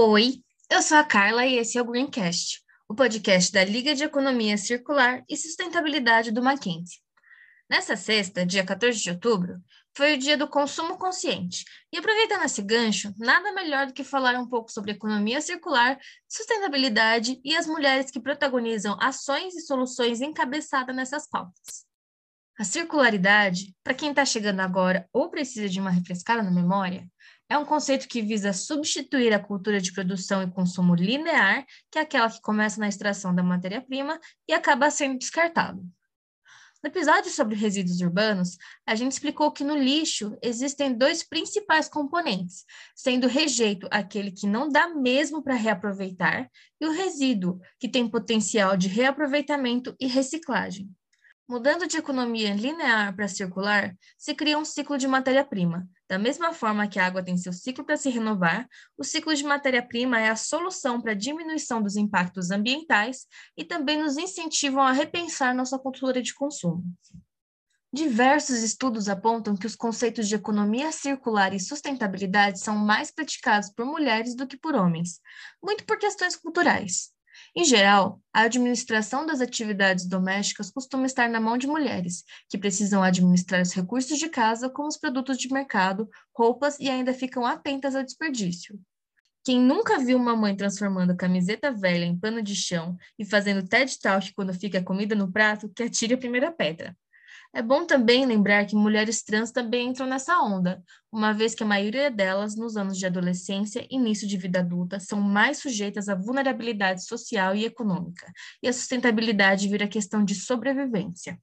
Oi, 0.00 0.44
eu 0.70 0.80
sou 0.80 0.96
a 0.96 1.02
Carla 1.02 1.44
e 1.44 1.56
esse 1.56 1.76
é 1.76 1.82
o 1.82 1.84
Greencast, 1.84 2.62
o 2.88 2.94
podcast 2.94 3.50
da 3.50 3.64
Liga 3.64 3.96
de 3.96 4.04
Economia 4.04 4.56
Circular 4.56 5.24
e 5.28 5.36
Sustentabilidade 5.36 6.30
do 6.30 6.40
Mackenzie. 6.40 7.00
Nessa 7.68 7.96
sexta, 7.96 8.46
dia 8.46 8.64
14 8.64 8.96
de 8.96 9.10
outubro, 9.10 9.60
foi 9.96 10.14
o 10.14 10.16
dia 10.16 10.36
do 10.36 10.46
consumo 10.46 10.96
consciente. 10.96 11.64
E 11.92 11.98
aproveitando 11.98 12.44
esse 12.44 12.62
gancho, 12.62 13.12
nada 13.18 13.50
melhor 13.50 13.88
do 13.88 13.92
que 13.92 14.04
falar 14.04 14.38
um 14.38 14.46
pouco 14.46 14.70
sobre 14.70 14.92
economia 14.92 15.40
circular, 15.40 15.98
sustentabilidade 16.28 17.40
e 17.44 17.56
as 17.56 17.66
mulheres 17.66 18.08
que 18.08 18.20
protagonizam 18.20 18.96
ações 19.00 19.56
e 19.56 19.62
soluções 19.62 20.20
encabeçadas 20.20 20.94
nessas 20.94 21.28
pautas. 21.28 21.88
A 22.56 22.62
circularidade, 22.62 23.74
para 23.82 23.94
quem 23.94 24.10
está 24.10 24.24
chegando 24.24 24.60
agora 24.60 25.08
ou 25.12 25.28
precisa 25.28 25.68
de 25.68 25.80
uma 25.80 25.90
refrescada 25.90 26.40
na 26.40 26.52
memória, 26.52 27.04
é 27.48 27.56
um 27.56 27.64
conceito 27.64 28.06
que 28.06 28.20
visa 28.20 28.52
substituir 28.52 29.32
a 29.32 29.42
cultura 29.42 29.80
de 29.80 29.92
produção 29.92 30.42
e 30.42 30.50
consumo 30.50 30.94
linear, 30.94 31.64
que 31.90 31.98
é 31.98 32.02
aquela 32.02 32.30
que 32.30 32.40
começa 32.42 32.78
na 32.78 32.88
extração 32.88 33.34
da 33.34 33.42
matéria-prima 33.42 34.20
e 34.46 34.52
acaba 34.52 34.90
sendo 34.90 35.18
descartado. 35.18 35.82
No 36.80 36.90
episódio 36.90 37.28
sobre 37.32 37.56
resíduos 37.56 38.00
urbanos, 38.00 38.56
a 38.86 38.94
gente 38.94 39.10
explicou 39.10 39.50
que 39.50 39.64
no 39.64 39.76
lixo 39.76 40.38
existem 40.40 40.96
dois 40.96 41.26
principais 41.26 41.88
componentes, 41.88 42.64
sendo 42.94 43.26
o 43.26 43.30
rejeito 43.30 43.88
aquele 43.90 44.30
que 44.30 44.46
não 44.46 44.68
dá 44.68 44.88
mesmo 44.88 45.42
para 45.42 45.54
reaproveitar 45.54 46.48
e 46.80 46.86
o 46.86 46.92
resíduo, 46.92 47.58
que 47.80 47.88
tem 47.88 48.08
potencial 48.08 48.76
de 48.76 48.86
reaproveitamento 48.86 49.96
e 49.98 50.06
reciclagem. 50.06 50.88
Mudando 51.48 51.86
de 51.86 51.96
economia 51.96 52.54
linear 52.54 53.16
para 53.16 53.26
circular, 53.26 53.96
se 54.18 54.34
cria 54.34 54.58
um 54.58 54.66
ciclo 54.66 54.98
de 54.98 55.08
matéria-prima. 55.08 55.88
Da 56.06 56.18
mesma 56.18 56.52
forma 56.52 56.86
que 56.86 56.98
a 56.98 57.06
água 57.06 57.24
tem 57.24 57.38
seu 57.38 57.54
ciclo 57.54 57.86
para 57.86 57.96
se 57.96 58.10
renovar, 58.10 58.68
o 58.98 59.02
ciclo 59.02 59.34
de 59.34 59.42
matéria-prima 59.42 60.20
é 60.20 60.28
a 60.28 60.36
solução 60.36 61.00
para 61.00 61.12
a 61.12 61.14
diminuição 61.14 61.82
dos 61.82 61.96
impactos 61.96 62.50
ambientais 62.50 63.26
e 63.56 63.64
também 63.64 63.96
nos 63.96 64.18
incentivam 64.18 64.82
a 64.82 64.92
repensar 64.92 65.54
nossa 65.54 65.78
cultura 65.78 66.20
de 66.20 66.34
consumo. 66.34 66.84
Diversos 67.90 68.58
estudos 68.58 69.08
apontam 69.08 69.56
que 69.56 69.66
os 69.66 69.74
conceitos 69.74 70.28
de 70.28 70.34
economia 70.34 70.92
circular 70.92 71.54
e 71.54 71.60
sustentabilidade 71.60 72.60
são 72.60 72.76
mais 72.76 73.10
praticados 73.10 73.70
por 73.70 73.86
mulheres 73.86 74.36
do 74.36 74.46
que 74.46 74.58
por 74.58 74.74
homens, 74.74 75.18
muito 75.62 75.86
por 75.86 75.98
questões 75.98 76.36
culturais. 76.36 77.10
Em 77.56 77.64
geral, 77.64 78.20
a 78.32 78.42
administração 78.42 79.26
das 79.26 79.40
atividades 79.40 80.06
domésticas 80.06 80.70
costuma 80.70 81.06
estar 81.06 81.28
na 81.28 81.40
mão 81.40 81.58
de 81.58 81.66
mulheres, 81.66 82.24
que 82.48 82.58
precisam 82.58 83.02
administrar 83.02 83.62
os 83.62 83.72
recursos 83.72 84.18
de 84.18 84.28
casa, 84.28 84.68
como 84.70 84.88
os 84.88 84.96
produtos 84.96 85.38
de 85.38 85.52
mercado, 85.52 86.08
roupas 86.36 86.78
e 86.78 86.88
ainda 86.88 87.12
ficam 87.12 87.44
atentas 87.44 87.96
ao 87.96 88.02
desperdício. 88.02 88.78
Quem 89.44 89.60
nunca 89.60 89.98
viu 89.98 90.18
uma 90.18 90.36
mãe 90.36 90.54
transformando 90.54 91.16
camiseta 91.16 91.72
velha 91.72 92.04
em 92.04 92.18
pano 92.18 92.42
de 92.42 92.54
chão 92.54 92.96
e 93.18 93.24
fazendo 93.24 93.66
TED 93.66 93.98
Talk 93.98 94.34
quando 94.34 94.52
fica 94.52 94.78
a 94.78 94.84
comida 94.84 95.14
no 95.14 95.32
prato, 95.32 95.68
que 95.70 95.82
atire 95.82 96.14
a 96.14 96.18
primeira 96.18 96.52
pedra. 96.52 96.94
É 97.54 97.62
bom 97.62 97.86
também 97.86 98.26
lembrar 98.26 98.66
que 98.66 98.76
mulheres 98.76 99.22
trans 99.22 99.50
também 99.50 99.88
entram 99.88 100.06
nessa 100.06 100.38
onda, 100.40 100.82
uma 101.10 101.32
vez 101.32 101.54
que 101.54 101.62
a 101.62 101.66
maioria 101.66 102.10
delas, 102.10 102.54
nos 102.54 102.76
anos 102.76 102.98
de 102.98 103.06
adolescência 103.06 103.86
e 103.90 103.96
início 103.96 104.28
de 104.28 104.36
vida 104.36 104.60
adulta, 104.60 105.00
são 105.00 105.20
mais 105.20 105.58
sujeitas 105.58 106.08
à 106.08 106.14
vulnerabilidade 106.14 107.04
social 107.04 107.54
e 107.56 107.64
econômica, 107.64 108.30
e 108.62 108.68
a 108.68 108.72
sustentabilidade 108.72 109.66
vira 109.66 109.88
questão 109.88 110.24
de 110.24 110.34
sobrevivência. 110.34 111.40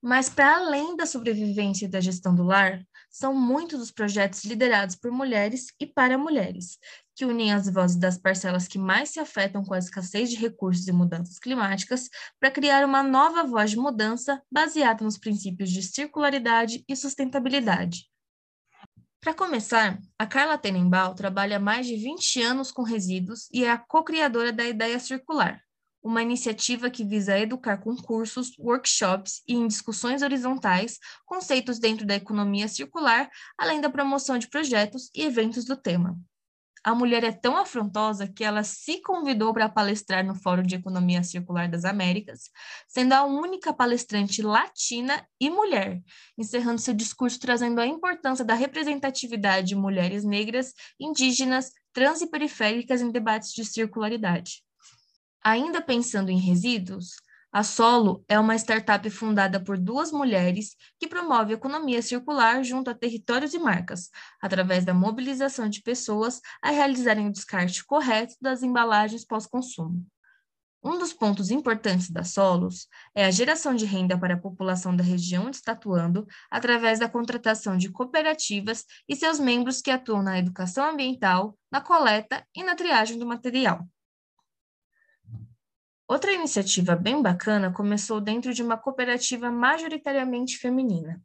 Mas, 0.00 0.28
para 0.28 0.56
além 0.56 0.96
da 0.96 1.06
sobrevivência 1.06 1.84
e 1.84 1.88
da 1.88 2.00
gestão 2.00 2.34
do 2.34 2.42
lar, 2.42 2.82
são 3.08 3.34
muitos 3.34 3.80
os 3.80 3.92
projetos 3.92 4.44
liderados 4.44 4.96
por 4.96 5.12
mulheres 5.12 5.66
e 5.78 5.86
para 5.86 6.18
mulheres, 6.18 6.78
que 7.14 7.24
unem 7.24 7.52
as 7.52 7.68
vozes 7.68 7.96
das 7.96 8.16
parcelas 8.18 8.66
que 8.66 8.78
mais 8.78 9.10
se 9.10 9.20
afetam 9.20 9.64
com 9.64 9.74
a 9.74 9.78
escassez 9.78 10.30
de 10.30 10.36
recursos 10.36 10.86
e 10.88 10.92
mudanças 10.92 11.38
climáticas 11.38 12.08
para 12.40 12.50
criar 12.50 12.84
uma 12.84 13.02
nova 13.02 13.44
voz 13.44 13.70
de 13.70 13.76
mudança 13.76 14.42
baseada 14.50 15.04
nos 15.04 15.18
princípios 15.18 15.70
de 15.70 15.82
circularidade 15.82 16.84
e 16.88 16.96
sustentabilidade. 16.96 18.10
Para 19.20 19.34
começar, 19.34 20.00
a 20.18 20.26
Carla 20.26 20.58
Tenenbaum 20.58 21.14
trabalha 21.14 21.58
há 21.58 21.60
mais 21.60 21.86
de 21.86 21.96
20 21.96 22.42
anos 22.42 22.72
com 22.72 22.82
resíduos 22.82 23.48
e 23.52 23.64
é 23.64 23.70
a 23.70 23.78
co-criadora 23.78 24.52
da 24.52 24.66
Ideia 24.66 24.98
Circular, 24.98 25.62
uma 26.02 26.22
iniciativa 26.22 26.90
que 26.90 27.04
visa 27.04 27.38
educar 27.38 27.78
com 27.78 27.94
cursos, 27.94 28.58
workshops 28.58 29.42
e 29.46 29.54
em 29.54 29.68
discussões 29.68 30.22
horizontais 30.22 30.98
conceitos 31.24 31.78
dentro 31.78 32.04
da 32.04 32.16
economia 32.16 32.66
circular, 32.66 33.30
além 33.56 33.80
da 33.80 33.88
promoção 33.88 34.38
de 34.38 34.48
projetos 34.48 35.08
e 35.14 35.22
eventos 35.22 35.64
do 35.64 35.76
tema. 35.76 36.18
A 36.84 36.96
mulher 36.96 37.22
é 37.22 37.30
tão 37.30 37.56
afrontosa 37.56 38.26
que 38.26 38.42
ela 38.42 38.64
se 38.64 39.00
convidou 39.02 39.52
para 39.54 39.68
palestrar 39.68 40.24
no 40.24 40.34
Fórum 40.34 40.64
de 40.64 40.74
Economia 40.74 41.22
Circular 41.22 41.68
das 41.68 41.84
Américas, 41.84 42.50
sendo 42.88 43.12
a 43.12 43.22
única 43.24 43.72
palestrante 43.72 44.42
latina 44.42 45.24
e 45.40 45.48
mulher, 45.48 46.02
encerrando 46.36 46.80
seu 46.80 46.92
discurso 46.92 47.38
trazendo 47.38 47.80
a 47.80 47.86
importância 47.86 48.44
da 48.44 48.54
representatividade 48.54 49.68
de 49.68 49.76
mulheres 49.76 50.24
negras, 50.24 50.74
indígenas, 50.98 51.70
trans 51.92 52.20
e 52.20 52.26
periféricas 52.26 53.00
em 53.00 53.12
debates 53.12 53.52
de 53.52 53.64
circularidade. 53.64 54.64
Ainda 55.44 55.80
pensando 55.80 56.30
em 56.30 56.38
resíduos, 56.38 57.14
a 57.52 57.62
Solo 57.62 58.24
é 58.26 58.40
uma 58.40 58.56
startup 58.56 59.08
fundada 59.10 59.62
por 59.62 59.76
duas 59.76 60.10
mulheres 60.10 60.74
que 60.98 61.06
promove 61.06 61.52
economia 61.52 62.00
circular 62.00 62.64
junto 62.64 62.88
a 62.88 62.94
territórios 62.94 63.52
e 63.52 63.58
marcas, 63.58 64.08
através 64.40 64.86
da 64.86 64.94
mobilização 64.94 65.68
de 65.68 65.82
pessoas 65.82 66.40
a 66.62 66.70
realizarem 66.70 67.28
o 67.28 67.32
descarte 67.32 67.84
correto 67.84 68.34
das 68.40 68.62
embalagens 68.62 69.26
pós-consumo. 69.26 70.02
Um 70.82 70.98
dos 70.98 71.12
pontos 71.12 71.50
importantes 71.50 72.10
da 72.10 72.24
Solos 72.24 72.88
é 73.14 73.26
a 73.26 73.30
geração 73.30 73.74
de 73.74 73.84
renda 73.84 74.18
para 74.18 74.34
a 74.34 74.40
população 74.40 74.96
da 74.96 75.04
região 75.04 75.46
onde 75.46 75.56
está 75.56 75.72
atuando, 75.72 76.26
através 76.50 76.98
da 76.98 77.08
contratação 77.08 77.76
de 77.76 77.90
cooperativas 77.90 78.84
e 79.06 79.14
seus 79.14 79.38
membros 79.38 79.82
que 79.82 79.90
atuam 79.90 80.22
na 80.22 80.38
educação 80.38 80.90
ambiental, 80.90 81.56
na 81.70 81.82
coleta 81.82 82.44
e 82.56 82.64
na 82.64 82.74
triagem 82.74 83.18
do 83.18 83.26
material. 83.26 83.86
Outra 86.12 86.30
iniciativa 86.30 86.94
bem 86.94 87.22
bacana 87.22 87.72
começou 87.72 88.20
dentro 88.20 88.52
de 88.52 88.62
uma 88.62 88.76
cooperativa 88.76 89.50
majoritariamente 89.50 90.58
feminina. 90.58 91.18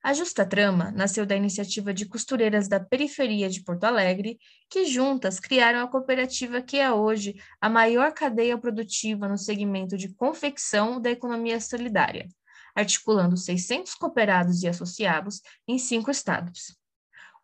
A 0.00 0.14
Justa 0.14 0.46
Trama 0.46 0.92
nasceu 0.92 1.26
da 1.26 1.34
iniciativa 1.34 1.92
de 1.92 2.06
costureiras 2.06 2.68
da 2.68 2.78
periferia 2.78 3.50
de 3.50 3.64
Porto 3.64 3.82
Alegre, 3.82 4.38
que 4.70 4.84
juntas 4.84 5.40
criaram 5.40 5.80
a 5.80 5.88
cooperativa 5.88 6.62
que 6.62 6.78
é 6.78 6.92
hoje 6.92 7.34
a 7.60 7.68
maior 7.68 8.12
cadeia 8.12 8.56
produtiva 8.56 9.26
no 9.26 9.36
segmento 9.36 9.96
de 9.96 10.14
confecção 10.14 11.00
da 11.00 11.10
economia 11.10 11.60
solidária, 11.60 12.28
articulando 12.76 13.36
600 13.36 13.92
cooperados 13.96 14.62
e 14.62 14.68
associados 14.68 15.40
em 15.66 15.80
cinco 15.80 16.12
estados. 16.12 16.80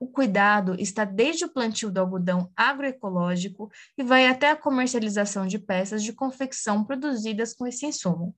O 0.00 0.06
cuidado 0.06 0.76
está 0.78 1.04
desde 1.04 1.44
o 1.44 1.52
plantio 1.52 1.90
do 1.90 1.98
algodão 1.98 2.52
agroecológico 2.56 3.70
e 3.96 4.02
vai 4.02 4.28
até 4.28 4.50
a 4.50 4.56
comercialização 4.56 5.46
de 5.46 5.58
peças 5.58 6.02
de 6.02 6.12
confecção 6.12 6.84
produzidas 6.84 7.52
com 7.52 7.66
esse 7.66 7.84
insumo. 7.84 8.34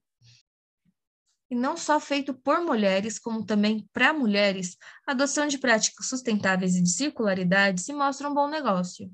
E 1.50 1.54
não 1.54 1.76
só 1.76 1.98
feito 1.98 2.32
por 2.32 2.60
mulheres, 2.60 3.18
como 3.18 3.44
também 3.44 3.86
para 3.92 4.12
mulheres, 4.12 4.76
a 5.06 5.10
adoção 5.10 5.48
de 5.48 5.58
práticas 5.58 6.06
sustentáveis 6.06 6.76
e 6.76 6.82
de 6.82 6.90
circularidade 6.90 7.82
se 7.82 7.92
mostra 7.92 8.28
um 8.28 8.34
bom 8.34 8.48
negócio. 8.48 9.10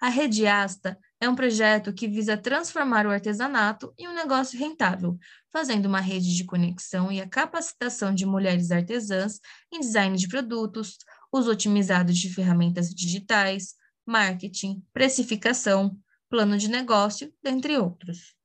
A 0.00 0.08
Rede 0.08 0.46
Asta 0.46 0.96
é 1.20 1.28
um 1.28 1.34
projeto 1.34 1.92
que 1.92 2.06
visa 2.06 2.36
transformar 2.36 3.04
o 3.04 3.10
artesanato 3.10 3.92
em 3.98 4.06
um 4.06 4.14
negócio 4.14 4.56
rentável, 4.56 5.18
fazendo 5.52 5.86
uma 5.86 5.98
rede 5.98 6.36
de 6.36 6.44
conexão 6.44 7.10
e 7.10 7.20
a 7.20 7.28
capacitação 7.28 8.14
de 8.14 8.24
mulheres 8.24 8.70
artesãs 8.70 9.40
em 9.72 9.80
design 9.80 10.16
de 10.16 10.28
produtos, 10.28 10.98
uso 11.32 11.50
otimizado 11.50 12.12
de 12.12 12.32
ferramentas 12.32 12.94
digitais, 12.94 13.74
marketing, 14.06 14.82
precificação, 14.92 15.96
plano 16.28 16.56
de 16.56 16.68
negócio, 16.68 17.32
dentre 17.42 17.76
outros. 17.76 18.36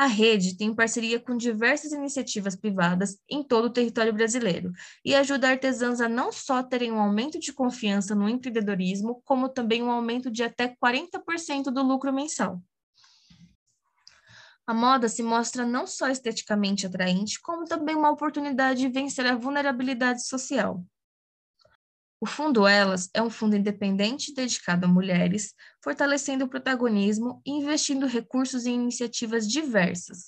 A 0.00 0.06
rede 0.06 0.56
tem 0.56 0.74
parceria 0.74 1.20
com 1.20 1.36
diversas 1.36 1.92
iniciativas 1.92 2.56
privadas 2.56 3.18
em 3.28 3.42
todo 3.42 3.66
o 3.66 3.70
território 3.70 4.14
brasileiro 4.14 4.72
e 5.04 5.14
ajuda 5.14 5.50
artesãs 5.50 6.00
a 6.00 6.08
não 6.08 6.32
só 6.32 6.62
terem 6.62 6.90
um 6.90 6.98
aumento 6.98 7.38
de 7.38 7.52
confiança 7.52 8.14
no 8.14 8.26
empreendedorismo, 8.26 9.20
como 9.26 9.46
também 9.46 9.82
um 9.82 9.90
aumento 9.90 10.30
de 10.30 10.42
até 10.42 10.74
40% 10.82 11.64
do 11.64 11.82
lucro 11.82 12.10
mensal. 12.14 12.62
A 14.66 14.72
moda 14.72 15.06
se 15.06 15.22
mostra 15.22 15.66
não 15.66 15.86
só 15.86 16.08
esteticamente 16.08 16.86
atraente, 16.86 17.38
como 17.38 17.66
também 17.66 17.94
uma 17.94 18.10
oportunidade 18.10 18.80
de 18.80 18.88
vencer 18.88 19.26
a 19.26 19.36
vulnerabilidade 19.36 20.26
social. 20.26 20.82
O 22.22 22.26
Fundo 22.26 22.66
Elas 22.66 23.08
é 23.14 23.22
um 23.22 23.30
fundo 23.30 23.56
independente 23.56 24.34
dedicado 24.34 24.84
a 24.84 24.88
mulheres, 24.88 25.54
fortalecendo 25.82 26.44
o 26.44 26.48
protagonismo 26.48 27.40
e 27.46 27.50
investindo 27.50 28.06
recursos 28.06 28.66
em 28.66 28.74
iniciativas 28.74 29.48
diversas. 29.48 30.26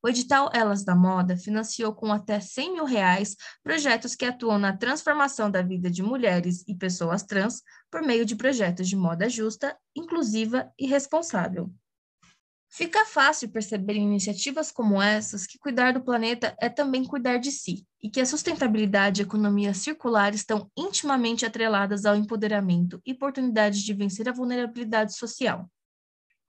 O 0.00 0.08
edital 0.08 0.48
Elas 0.54 0.84
da 0.84 0.94
Moda 0.94 1.36
financiou 1.36 1.92
com 1.92 2.12
até 2.12 2.38
100 2.38 2.74
mil 2.74 2.84
reais 2.84 3.34
projetos 3.60 4.14
que 4.14 4.24
atuam 4.24 4.56
na 4.56 4.76
transformação 4.76 5.50
da 5.50 5.62
vida 5.62 5.90
de 5.90 6.00
mulheres 6.00 6.62
e 6.68 6.76
pessoas 6.76 7.24
trans 7.24 7.60
por 7.90 8.02
meio 8.02 8.24
de 8.24 8.36
projetos 8.36 8.88
de 8.88 8.94
moda 8.94 9.28
justa, 9.28 9.76
inclusiva 9.96 10.70
e 10.78 10.86
responsável. 10.86 11.74
Fica 12.68 13.06
fácil 13.06 13.48
perceber 13.50 13.94
em 13.94 14.02
iniciativas 14.02 14.70
como 14.70 15.00
essas 15.00 15.46
que 15.46 15.58
cuidar 15.58 15.92
do 15.92 16.02
planeta 16.02 16.54
é 16.60 16.68
também 16.68 17.04
cuidar 17.04 17.38
de 17.38 17.50
si, 17.50 17.86
e 18.02 18.10
que 18.10 18.20
a 18.20 18.26
sustentabilidade 18.26 19.20
e 19.20 19.22
a 19.22 19.26
economia 19.26 19.72
circular 19.72 20.34
estão 20.34 20.70
intimamente 20.76 21.46
atreladas 21.46 22.04
ao 22.04 22.16
empoderamento 22.16 23.00
e 23.06 23.12
oportunidades 23.12 23.80
de 23.80 23.94
vencer 23.94 24.28
a 24.28 24.32
vulnerabilidade 24.32 25.16
social. 25.16 25.70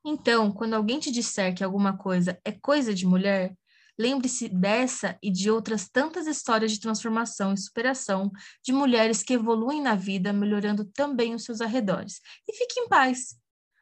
Então, 0.05 0.51
quando 0.51 0.73
alguém 0.73 0.99
te 0.99 1.11
disser 1.11 1.53
que 1.53 1.63
alguma 1.63 1.97
coisa 1.97 2.39
é 2.43 2.51
coisa 2.51 2.93
de 2.93 3.05
mulher, 3.05 3.55
lembre-se 3.97 4.47
dessa 4.47 5.17
e 5.21 5.31
de 5.31 5.49
outras 5.49 5.89
tantas 5.89 6.27
histórias 6.27 6.71
de 6.71 6.79
transformação 6.79 7.53
e 7.53 7.57
superação 7.57 8.31
de 8.63 8.71
mulheres 8.71 9.23
que 9.23 9.33
evoluem 9.33 9.81
na 9.81 9.95
vida, 9.95 10.31
melhorando 10.31 10.85
também 10.85 11.33
os 11.33 11.43
seus 11.43 11.61
arredores. 11.61 12.21
E 12.47 12.53
fique 12.53 12.79
em 12.79 12.87
paz. 12.87 13.35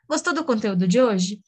Gostou 0.08 0.34
do 0.34 0.44
conteúdo 0.44 0.88
de 0.88 1.02
hoje? 1.02 1.42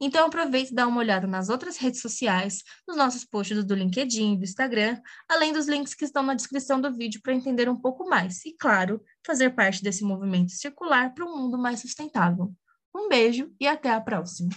Então 0.00 0.26
aproveite 0.26 0.72
e 0.72 0.74
dá 0.74 0.86
uma 0.86 0.98
olhada 0.98 1.26
nas 1.26 1.50
outras 1.50 1.76
redes 1.76 2.00
sociais, 2.00 2.62
nos 2.88 2.96
nossos 2.96 3.24
posts 3.24 3.64
do 3.64 3.74
LinkedIn, 3.74 4.38
do 4.38 4.44
Instagram, 4.44 4.98
além 5.28 5.52
dos 5.52 5.68
links 5.68 5.94
que 5.94 6.06
estão 6.06 6.22
na 6.22 6.34
descrição 6.34 6.80
do 6.80 6.92
vídeo 6.92 7.20
para 7.22 7.34
entender 7.34 7.68
um 7.68 7.76
pouco 7.76 8.08
mais 8.08 8.44
e, 8.46 8.56
claro, 8.56 9.02
fazer 9.26 9.50
parte 9.50 9.82
desse 9.82 10.02
movimento 10.02 10.52
circular 10.52 11.12
para 11.12 11.26
um 11.26 11.36
mundo 11.36 11.58
mais 11.58 11.80
sustentável. 11.80 12.50
Um 12.94 13.08
beijo 13.08 13.52
e 13.60 13.66
até 13.66 13.90
a 13.90 14.00
próxima! 14.00 14.48